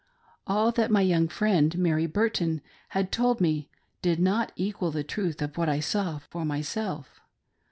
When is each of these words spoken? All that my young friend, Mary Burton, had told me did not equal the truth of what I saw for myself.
All 0.47 0.71
that 0.71 0.89
my 0.89 1.01
young 1.01 1.27
friend, 1.27 1.77
Mary 1.77 2.07
Burton, 2.07 2.61
had 2.89 3.11
told 3.11 3.39
me 3.39 3.69
did 4.01 4.19
not 4.19 4.51
equal 4.55 4.89
the 4.89 5.03
truth 5.03 5.43
of 5.43 5.59
what 5.59 5.69
I 5.69 5.79
saw 5.79 6.17
for 6.17 6.43
myself. 6.43 7.21